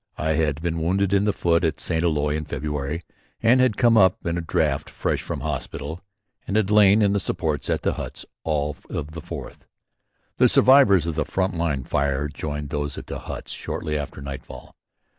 [0.17, 2.01] I had been wounded in the foot at St.
[2.03, 3.03] Eloi in February
[3.43, 6.01] and had come up in a draft fresh from hospital
[6.47, 9.67] and had lain in the supports at the huts all of the Fourth.
[10.37, 14.75] The survivors of the front line fire joined those at the huts shortly after nightfall.